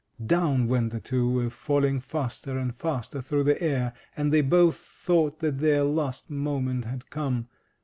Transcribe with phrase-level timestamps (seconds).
[0.25, 5.37] Down went the two, falling faster and faster through the air, and they both thought
[5.41, 7.47] that their last moment had come.